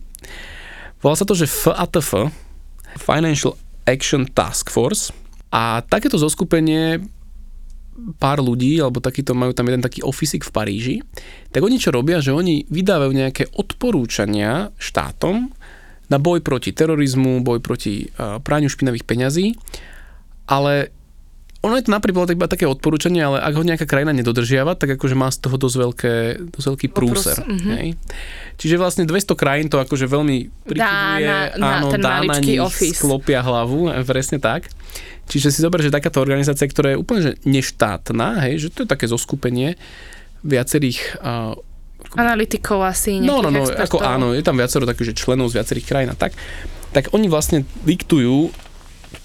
[1.01, 2.29] Volá sa to, že FATF,
[3.01, 3.57] Financial
[3.89, 5.09] Action Task Force.
[5.51, 7.01] A takéto zoskupenie
[8.21, 10.95] pár ľudí, alebo takýto, majú tam jeden taký ofisik v Paríži,
[11.51, 15.51] tak oni čo robia, že oni vydávajú nejaké odporúčania štátom
[16.07, 18.07] na boj proti terorizmu, boj proti
[18.47, 19.45] praniu špinavých peňazí,
[20.47, 20.95] ale
[21.61, 25.13] ono je to napríklad iba také odporúčanie, ale ak ho nejaká krajina nedodržiava, tak akože
[25.13, 26.13] má z toho dosť, veľké,
[26.57, 27.37] dosť veľký prúser.
[27.37, 27.73] Mm-hmm.
[27.77, 27.87] Hej?
[28.57, 32.57] Čiže vlastne 200 krajín to akože veľmi prikyvuje, dá na, áno, ten dá na nich,
[32.57, 32.97] office.
[32.97, 34.73] sklopia hlavu, e, presne tak.
[35.29, 38.87] Čiže si zober, že takáto organizácia, ktorá je úplne že neštátna, hej, že to je
[38.89, 39.77] také zoskupenie
[40.41, 41.53] viacerých uh,
[42.17, 43.85] analytikov asi, No, no, no, expertov.
[43.85, 46.33] ako áno, je tam viacero takých, že členov z viacerých krajín a tak,
[46.91, 48.49] tak oni vlastne diktujú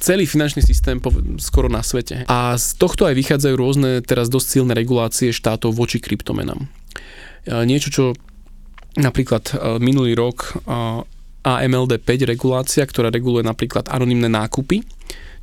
[0.03, 0.99] celý finančný systém
[1.38, 2.27] skoro na svete.
[2.27, 6.66] A z tohto aj vychádzajú rôzne teraz dosť silné regulácie štátov voči kryptomenám.
[7.46, 8.05] Niečo, čo
[8.99, 10.59] napríklad minulý rok
[11.46, 14.83] AMLD 5 regulácia, ktorá reguluje napríklad anonimné nákupy,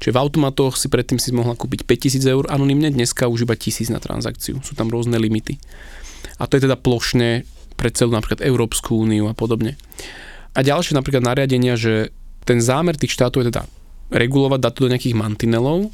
[0.03, 3.87] Čiže v automatoch si predtým si mohla kúpiť 5000 eur anonimne, dneska už iba 1000
[3.87, 4.59] na transakciu.
[4.59, 5.55] Sú tam rôzne limity.
[6.43, 7.47] A to je teda plošne
[7.79, 9.79] pre celú napríklad Európsku úniu a podobne.
[10.51, 12.11] A ďalšie napríklad nariadenia, že
[12.43, 13.63] ten zámer tých štátov je teda
[14.13, 15.89] regulovať, dať to do nejakých mantinelov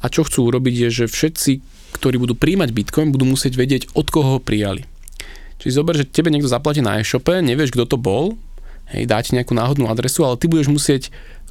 [0.00, 1.52] a čo chcú urobiť je, že všetci,
[2.00, 4.88] ktorí budú príjmať Bitcoin, budú musieť vedieť, od koho ho prijali.
[5.60, 8.40] Čiže zober, že tebe niekto zaplatí na e-shope, nevieš, kto to bol,
[8.96, 11.02] hej, dáte nejakú náhodnú adresu, ale ty budeš musieť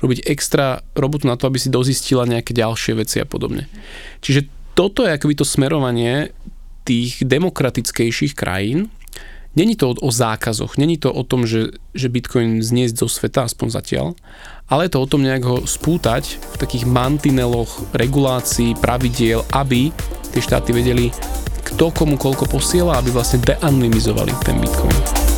[0.01, 3.69] robiť extra robotu na to, aby si dozistila nejaké ďalšie veci a podobne.
[4.25, 6.33] Čiže toto je akoby to smerovanie
[6.87, 8.89] tých demokratickejších krajín.
[9.55, 13.67] Není to o, zákazoch, není to o tom, že, že Bitcoin zniesť zo sveta, aspoň
[13.73, 14.07] zatiaľ,
[14.69, 19.89] ale je to o tom nejak ho spútať v takých mantineloch regulácií, pravidiel, aby
[20.29, 21.09] tie štáty vedeli,
[21.65, 25.28] kto komu koľko posiela, aby vlastne deanonymizovali ten Bitcoin.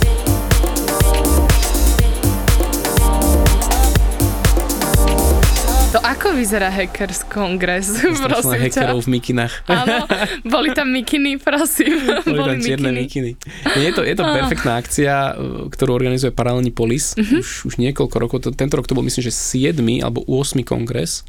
[6.32, 7.91] Ako vyzerá Hackers Congress?
[8.32, 9.67] prosím hackerov v mikinách.
[9.67, 10.08] Áno,
[10.48, 12.08] boli tam mikiny, prosím.
[12.24, 13.36] Boli, boli tam čierne mikiny.
[13.76, 15.36] Je to, je to perfektná akcia,
[15.67, 17.20] ktorú organizuje Paralelný polis.
[17.20, 17.44] Uh-huh.
[17.44, 18.38] Už, už niekoľko rokov.
[18.56, 19.76] Tento rok to bol myslím, že 7.
[20.00, 20.63] alebo 8.
[20.63, 21.28] kongres.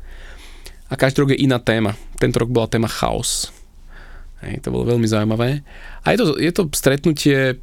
[0.86, 1.98] A každý rok je iná téma.
[2.22, 3.50] Tento rok bola téma chaos.
[4.46, 5.66] Hej, to bolo veľmi zaujímavé.
[6.06, 7.58] A je to, je to stretnutie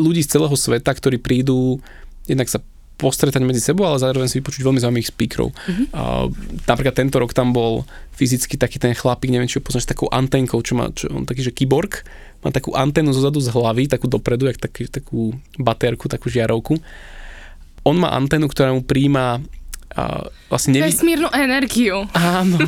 [0.00, 1.84] ľudí z celého sveta, ktorí prídu
[2.24, 5.50] jednak sa postretať medzi sebou, ale zároveň si vypočuť veľmi zaujímavých speakerov.
[5.50, 5.86] Mm-hmm.
[5.90, 6.30] Uh,
[6.64, 7.82] napríklad tento rok tam bol
[8.14, 11.42] fyzicky taký ten chlapík, neviem, či ho poznáš, takou antenkou, čo má, čo, on taký,
[11.42, 12.06] že kyborg,
[12.46, 16.78] má takú anténu zozadu z hlavy, takú dopredu, jak taký, takú baterku, takú žiarovku.
[17.82, 19.42] On má anténu, ktorá mu príjma
[19.94, 20.90] a vlastne neví...
[20.90, 22.02] Vesmírnu energiu.
[22.10, 22.58] Áno.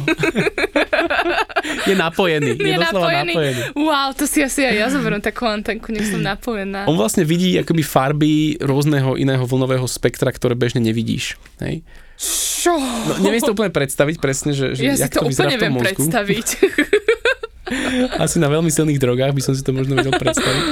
[1.90, 2.54] je napojený.
[2.54, 3.34] Je, je napojený.
[3.34, 3.62] napojený.
[3.74, 6.86] Wow, to si asi aj ja zoberiem takú antenku, nech som napojená.
[6.86, 11.34] On vlastne vidí akoby farby rôzneho iného vlnového spektra, ktoré bežne nevidíš.
[11.58, 11.82] Hej?
[12.16, 12.78] Čo?
[12.78, 15.58] No, neviem si to úplne predstaviť presne, že, že ja jak si to, to úplne
[15.58, 16.46] viem predstaviť.
[18.22, 20.62] Asi na veľmi silných drogách by som si to možno vedel predstaviť.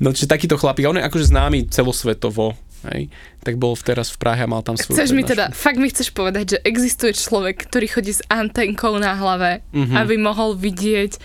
[0.00, 2.56] No čiže takýto chlapík, on je akože známy celosvetovo,
[2.88, 3.12] hej,
[3.44, 6.14] tak bol teraz v Prahe a mal tam svoju Chceš mi teda, fakt mi chceš
[6.16, 9.96] povedať, že existuje človek, ktorý chodí s antenkou na hlave, mm-hmm.
[9.96, 11.20] aby mohol vidieť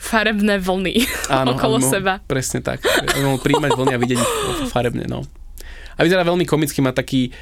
[0.00, 2.12] farebné vlny Áno, okolo mohol, seba.
[2.24, 2.80] Presne tak.
[2.86, 4.20] Aby mohol príjmať vlny a vidieť
[4.72, 5.26] farebné, no.
[5.94, 7.34] A vyzerá veľmi komicky, má taký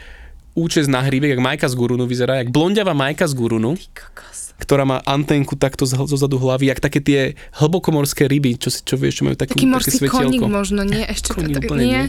[0.58, 3.78] účes na hríbek, jak Majka z Gurunu vyzerá, jak blondiavá Majka z Gurunu.
[3.78, 7.20] Ty kokos ktorá má antenku takto zozadu hlavy, jak také tie
[7.62, 11.06] hlbokomorské ryby, čo, si, čo vieš, čo majú takú, Taký morský také koník možno, nie?
[11.14, 11.86] Ešte koník, to, tak, nie?
[11.86, 12.02] nie?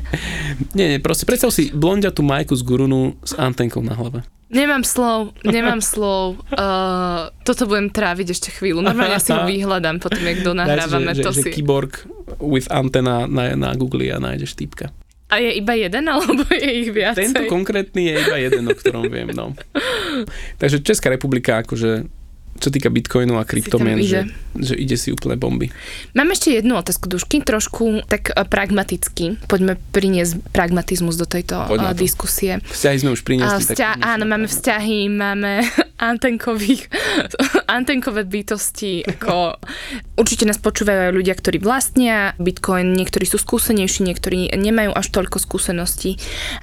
[0.74, 4.26] Nie, nie, proste predstav si tu majku z Gurunu s antenkou na hlave.
[4.50, 6.42] Nemám slov, nemám slov.
[6.50, 8.82] Uh, toto budem tráviť ešte chvíľu.
[8.82, 11.14] Normálne si ho vyhľadám potom, jak do nahrávame.
[11.14, 11.50] Že, to že, si...
[11.54, 12.10] Že
[12.42, 14.90] with antena na, na Google a nájdeš týpka.
[15.30, 17.30] A je iba jeden, alebo je ich viacej?
[17.30, 19.54] Tento konkrétny je iba jeden, o ktorom viem, no.
[20.58, 22.10] Takže Česká republika akože
[22.60, 24.28] čo týka bitcoinu a kryptomien, že,
[24.60, 25.72] že ide si úplne bomby.
[26.12, 29.40] Mám ešte jednu otázku, Dušky, trošku tak eh, pragmaticky.
[29.48, 32.60] Poďme priniesť pragmatizmus do tejto uh, diskusie.
[32.68, 33.74] Vzťahy sme už priniesli.
[33.74, 35.64] Vzťa- áno, máme vzťahy, máme
[36.00, 36.88] antenkových,
[37.78, 39.04] antenkové bytosti.
[39.04, 39.60] Ako,
[40.16, 45.38] určite nás počúvajú aj ľudia, ktorí vlastnia bitcoin, niektorí sú skúsenejší, niektorí nemajú až toľko
[45.44, 46.16] skúseností.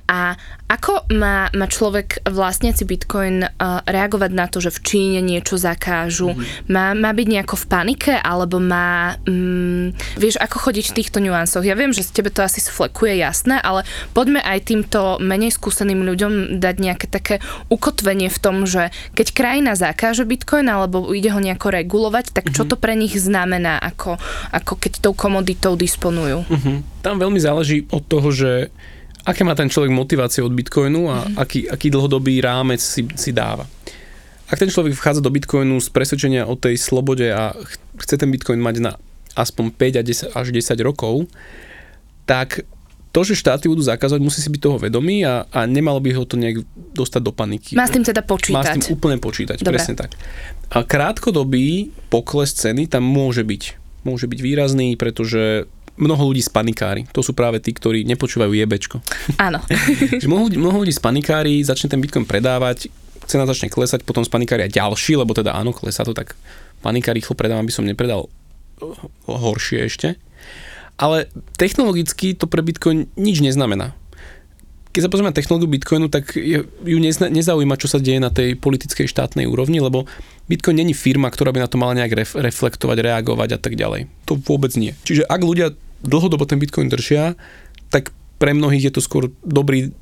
[0.08, 0.34] A
[0.66, 6.34] ako má, má človek vlastniaci bitcoin uh, reagovať na to, že v Číne niečo zakážu?
[6.34, 6.74] Mm-hmm.
[6.74, 9.14] Má, má byť nejako v panike, alebo má...
[9.30, 11.62] Um, vieš, ako chodiť v týchto nuansoch?
[11.62, 16.02] Ja viem, že z tebe to asi sflekuje, jasné, ale poďme aj týmto menej skúseným
[16.02, 17.38] ľuďom dať nejaké také
[17.70, 22.66] ukotvenie v tom, že keď krajina zakáže bitcoin alebo ide ho nejako regulovať, tak čo
[22.66, 22.70] mm-hmm.
[22.70, 24.20] to pre nich znamená, ako,
[24.52, 26.44] ako keď tou komoditou disponujú?
[26.46, 26.76] Mm-hmm.
[27.02, 28.68] Tam veľmi záleží od toho, že
[29.26, 31.36] aké má ten človek motiváciu od Bitcoinu a mm-hmm.
[31.40, 33.66] aký, aký dlhodobý rámec si, si dáva.
[34.46, 37.50] Ak ten človek vchádza do Bitcoinu z presvedčenia o tej slobode a
[37.98, 38.92] chce ten Bitcoin mať na
[39.34, 41.26] aspoň 5 a 10, až 10 rokov,
[42.24, 42.62] tak
[43.16, 46.28] to, že štáty budú zakázať, musí si byť toho vedomý a, a nemalo by ho
[46.28, 46.60] to nejak
[46.92, 47.72] dostať do paniky.
[47.72, 48.52] Má s tým teda počítať.
[48.52, 49.80] Má s tým úplne počítať, Dobre.
[49.80, 50.12] presne tak.
[50.68, 53.62] A krátkodobý pokles ceny tam môže byť.
[54.04, 55.64] Môže byť výrazný, pretože
[55.96, 57.08] mnoho ľudí z panikári.
[57.16, 59.00] To sú práve tí, ktorí nepočúvajú jebečko.
[59.40, 59.64] Áno.
[60.28, 62.92] mnoho, ľudí, mnoho ľudí z panikári začne ten Bitcoin predávať,
[63.24, 66.36] cena začne klesať, potom z panikári a ďalší, lebo teda áno, klesá to, tak
[66.84, 68.28] panika rýchlo predávam, aby som nepredal
[69.24, 70.20] horšie ešte.
[70.96, 71.28] Ale
[71.60, 73.92] technologicky to pre Bitcoin nič neznamená.
[74.96, 79.04] keď sa pozrieme na technológiu Bitcoinu, tak ju nezaujíma, čo sa deje na tej politickej
[79.04, 80.08] štátnej úrovni, lebo
[80.48, 84.08] Bitcoin není firma, ktorá by na to mala nejak ref, reflektovať, reagovať a tak ďalej.
[84.24, 84.96] To vôbec nie.
[85.04, 87.36] Čiže ak ľudia dlhodobo ten Bitcoin držia,
[87.92, 88.08] tak
[88.40, 89.92] pre mnohých je to skôr dobrý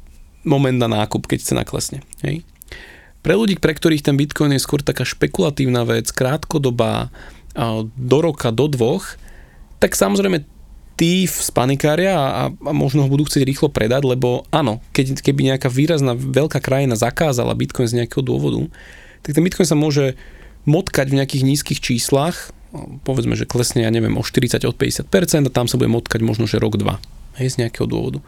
[0.47, 2.07] moment na nákup, keď sa naklesne.
[2.23, 2.47] Hej?
[3.27, 7.11] Pre ľudí, pre ktorých ten Bitcoin je skôr taká špekulatívna vec, krátkodobá,
[7.99, 9.19] do roka, do dvoch,
[9.83, 10.54] tak samozrejme
[10.95, 15.67] tí spanikária a, a možno ho budú chcieť rýchlo predať, lebo áno, keď, keby nejaká
[15.67, 18.71] výrazná veľká krajina zakázala Bitcoin z nejakého dôvodu,
[19.27, 20.15] tak ten Bitcoin sa môže
[20.65, 22.55] motkať v nejakých nízkych číslach,
[23.07, 26.47] povedzme, že klesne, ja neviem, o 40, od 50% a tam sa bude motkať možno,
[26.47, 26.99] že rok, dva.
[27.35, 28.23] Hej, z nejakého dôvodu.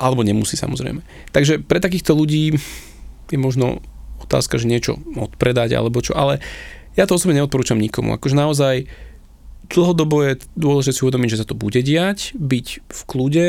[0.00, 1.04] Alebo nemusí samozrejme.
[1.32, 2.56] Takže pre takýchto ľudí
[3.28, 3.84] je možno
[4.24, 6.40] otázka, že niečo odpredať alebo čo, ale
[6.96, 8.16] ja to osobne neodporúčam nikomu.
[8.16, 8.88] Akože naozaj
[9.70, 13.48] dlhodobo je dôležité si uvedomiť, že sa to bude diať, byť v kľude,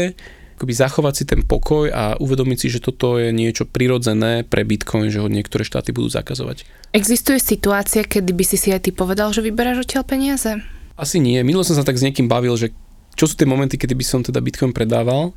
[0.61, 5.09] akoby zachovať si ten pokoj a uvedomiť si, že toto je niečo prirodzené pre Bitcoin,
[5.09, 6.69] že ho niektoré štáty budú zakazovať.
[6.93, 10.61] Existuje situácia, kedy by si si aj ty povedal, že vyberáš odtiaľ peniaze?
[10.93, 11.41] Asi nie.
[11.41, 12.69] Minulo som sa tak s niekým bavil, že
[13.17, 15.33] čo sú tie momenty, kedy by som teda Bitcoin predával,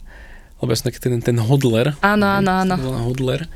[0.61, 1.97] lebo ja som taký ten, ten hodler.
[2.05, 2.75] Áno, áno, áno.
[3.09, 3.49] Hodler.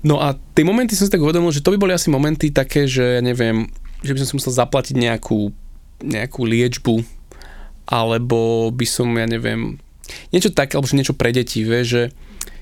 [0.00, 2.88] No a tie momenty som si tak uvedomil, že to by boli asi momenty také,
[2.88, 3.68] že ja neviem,
[4.00, 5.52] že by som si musel zaplatiť nejakú
[6.02, 7.04] nejakú liečbu,
[7.90, 9.80] alebo by som, ja neviem,
[10.34, 12.02] niečo také, alebo niečo pre deti, vie, že,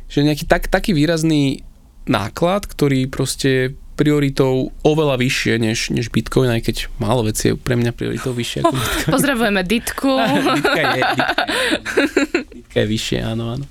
[0.09, 1.65] že nejaký tak, taký výrazný
[2.09, 7.75] náklad, ktorý proste prioritou oveľa vyššie než, než Bitcoin, aj keď málo veci je pre
[7.75, 9.11] mňa prioritou vyššie ako Bitcoin.
[9.11, 10.13] Pozdravujeme Ditku.
[10.55, 11.03] ditka, je, ditka, je,
[12.63, 13.65] ditka je vyššie, áno, áno.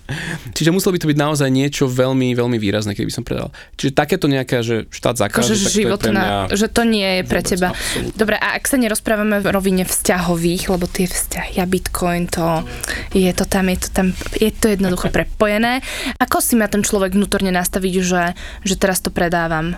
[0.51, 3.55] Čiže muselo by to byť naozaj niečo veľmi, veľmi výrazné, keby som predal.
[3.79, 7.09] Čiže takéto nejaké, že štát zakáže, tak životná, to je pre mňa že to nie
[7.19, 7.71] je pre teba.
[7.71, 8.17] Absolútne.
[8.19, 12.67] Dobre, a ak sa nerozprávame v rovine vzťahových, lebo tie vzťahy a Bitcoin, to
[13.15, 15.79] je to tam, je to tam, je to jednoducho prepojené.
[16.19, 18.23] Ako si ma ten človek vnútorne nastaviť, že,
[18.65, 19.77] že teraz to predávam?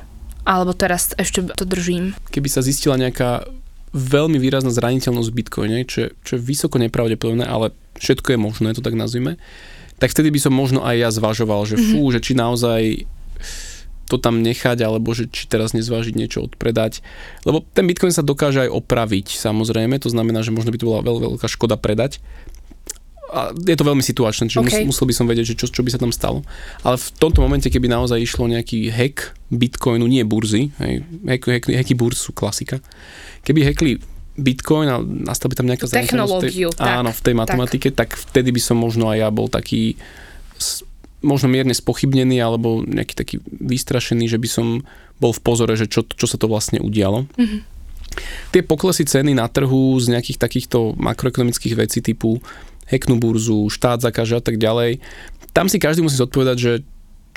[0.49, 2.17] Alebo teraz ešte to držím.
[2.33, 3.45] Keby sa zistila nejaká
[3.93, 7.69] veľmi výrazná zraniteľnosť v Bitcoine, čo, čo je vysoko nepravdepodobné, ale
[8.01, 9.37] všetko je možné, to tak nazvime,
[10.01, 12.15] tak vtedy by som možno aj ja zvažoval, že fú, mm-hmm.
[12.17, 12.81] že či naozaj
[14.09, 17.05] to tam nechať, alebo že či teraz nezvážiť niečo odpredať.
[17.45, 21.05] Lebo ten Bitcoin sa dokáže aj opraviť, samozrejme, to znamená, že možno by to bola
[21.05, 22.17] veľ, veľká škoda predať
[23.29, 24.85] a je to veľmi situačné, čiže okay.
[24.85, 26.41] musel by som vedieť, že čo, čo by sa tam stalo.
[26.81, 31.65] Ale v tomto momente, keby naozaj išlo nejaký hack Bitcoinu, nie burzy, hej, hack, hack,
[31.69, 32.81] hacky burz sú klasika,
[33.45, 34.01] keby hackli
[34.39, 36.71] Bitcoin a nastal by tam nejaká technológiu.
[36.71, 38.15] V tej, áno, v tej matematike, tak.
[38.15, 39.99] tak vtedy by som možno aj ja bol taký
[41.19, 44.67] možno mierne spochybnený alebo nejaký taký vystrašený, že by som
[45.19, 47.27] bol v pozore, že čo, čo sa to vlastne udialo.
[47.35, 47.61] Mm-hmm.
[48.55, 52.41] Tie poklesy ceny na trhu z nejakých takýchto makroekonomických vecí typu
[52.89, 54.99] heknú burzu, štát zakáže a tak ďalej.
[55.53, 56.71] Tam si každý musí zodpovedať, že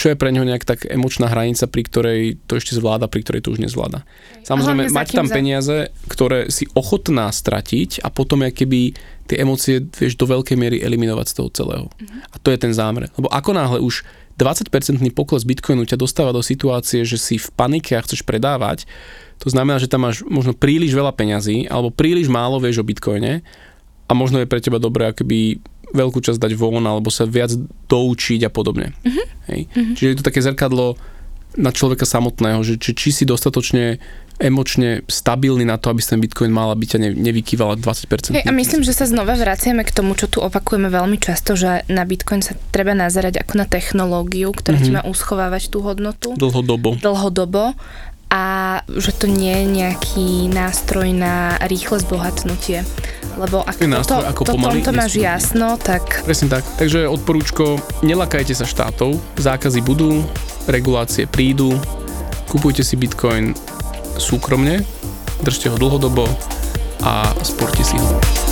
[0.01, 3.45] čo je pre neho nejak tak emočná hranica, pri ktorej to ešte zvláda, pri ktorej
[3.45, 4.09] to už nezvláda.
[4.43, 8.97] Samozrejme, mať tam peniaze, ktoré si ochotná stratiť a potom keby
[9.29, 11.87] tie emócie vieš do veľkej miery eliminovať z toho celého.
[11.87, 12.35] Uh-huh.
[12.35, 13.13] A to je ten zámer.
[13.15, 14.03] Lebo ako náhle už
[14.41, 18.89] 20-percentný pokles Bitcoinu ťa dostáva do situácie, že si v panike a chceš predávať,
[19.39, 23.43] to znamená, že tam máš možno príliš veľa peňazí alebo príliš málo vieš o Bitcoine
[24.13, 25.57] a možno je pre teba dobré akoby
[25.97, 27.57] veľkú časť dať von alebo sa viac
[27.89, 28.93] doučiť a podobne.
[29.01, 29.25] Uh-huh.
[29.49, 29.73] Hej.
[29.73, 29.95] Uh-huh.
[29.97, 31.01] Čiže je to také zrkadlo
[31.57, 34.01] na človeka samotného, že či, či si dostatočne
[34.41, 38.33] emočne stabilný na to, aby ten Bitcoin mal, aby ťa ne, nevykýval 20%.
[38.33, 41.85] Hey, a myslím, že sa znova vraciame k tomu, čo tu opakujeme veľmi často, že
[41.93, 44.89] na Bitcoin sa treba nazerať ako na technológiu, ktorá mm-hmm.
[44.89, 46.35] ti má uschovávať tú hodnotu.
[46.35, 46.99] Dlhodobo.
[46.99, 47.77] Dlhodobo
[48.33, 48.43] a
[48.89, 52.81] že to nie je nejaký nástroj na rýchle zbohatnutie.
[53.37, 56.25] Lebo ak to nástroj, to, ako to pomaly tomto máš jasno, tak...
[56.25, 56.65] Presne tak.
[56.81, 60.25] Takže odporúčko, nelakajte sa štátov, zákazy budú,
[60.65, 61.77] regulácie prídu,
[62.49, 63.53] kupujte si Bitcoin
[64.17, 64.81] súkromne,
[65.45, 66.25] držte ho dlhodobo
[67.05, 68.52] a sporte si ho.